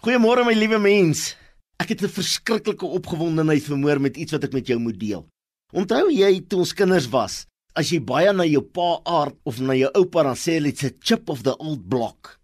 [0.00, 1.34] Goeiemôre my liewe mens.
[1.76, 5.28] Ek het 'n verskriklike opgewondenheid vermoor met iets wat ek met jou moet deel.
[5.74, 7.44] Onthou jy toe ons kinders was,
[7.76, 10.84] as jy baie na jou pa aard of na jou oupa dan sê hulle it's
[10.84, 12.40] a chip of the old block.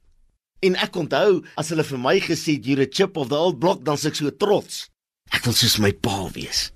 [0.61, 3.83] En ek onthou as hulle vir my gesê you're a chip of the old block,
[3.83, 4.91] dan sê ek so trots.
[5.33, 6.73] Ek wil soos my pa wees.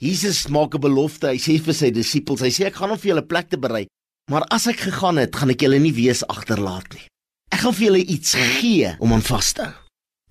[0.00, 1.28] Jesus maak 'n belofte.
[1.28, 3.86] Hy sê vir sy disippels, hy sê ek gaan hom vir julle plek te berei,
[4.30, 7.06] maar as ek gegaan het, gaan ek julle nie wees agterlaat nie.
[7.52, 9.81] Ek gaan vir julle iets gee om aan vas te hou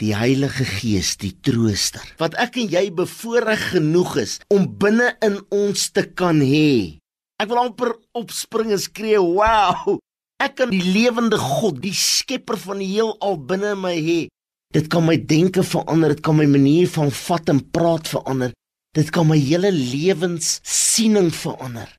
[0.02, 5.38] die Heilige Gees, die trooster, wat ek en jy bevoorreg genoeg is om binne in
[5.54, 6.98] ons te kan hê.
[7.42, 10.00] Ek wil amper opspring en skree, "Wow!
[10.42, 14.28] Ek kan die lewende God, die skepper van die heelal binne my hê."
[14.74, 18.54] Dit kan my denke verander, dit kan my manier van vat en praat verander.
[18.96, 21.90] Dit kan my hele lewenssiening verander.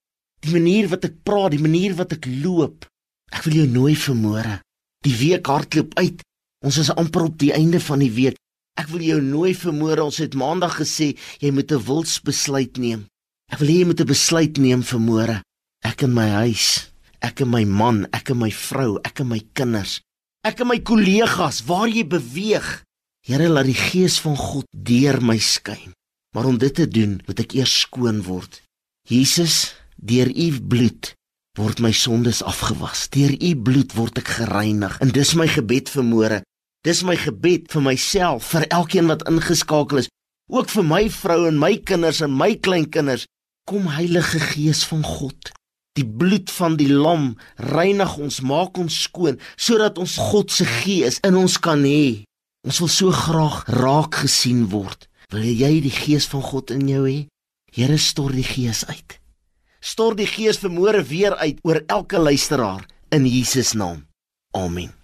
[0.41, 2.87] Die manier wat ek praat, die manier wat ek loop.
[3.33, 4.61] Ek wil jou nooi vanmôre.
[5.05, 6.23] Die week hardloop uit.
[6.63, 8.39] Ons is amper op die einde van die week.
[8.79, 10.05] Ek wil jou nooi vir môre.
[10.05, 11.13] Ons het maandag gesê
[11.43, 13.07] jy moet 'n wilsbesluit neem.
[13.53, 15.43] Ek wil hê jy moet 'n besluit neem vir môre.
[15.85, 16.89] Ek in my huis,
[17.21, 20.01] ek en my man, ek en my vrou, ek en my kinders,
[20.45, 22.85] ek en my kollegas, waar jy beweeg.
[23.27, 25.93] Here laat die gees van God deur my skyn.
[26.35, 28.63] Maar om dit te doen, moet ek eers skoon word.
[29.09, 31.15] Jesus, deur u bloed
[31.59, 33.09] word my sondes afgewas.
[33.13, 34.97] Deur u bloed word ek gereinig.
[35.05, 36.39] En dis my gebed vir môre.
[36.83, 40.09] Dis my gebed vir myself, vir elkeen wat ingeskakel is,
[40.51, 43.29] ook vir my vrou en my kinders en my kleinkinders.
[43.71, 45.53] Kom Heilige Gees van God.
[45.95, 51.21] Die bloed van die lam reinig ons, maak ons skoon sodat ons God se gees
[51.23, 52.25] in ons kan hê.
[52.67, 55.07] Ons wil so graag raak gesien word.
[55.31, 57.19] Wil jy die gees van God in jou hê?
[57.73, 59.19] Here stort die gees uit.
[59.83, 64.03] Stort die gees vermoere weer uit oor elke luisteraar in Jesus naam.
[64.57, 65.02] Amen.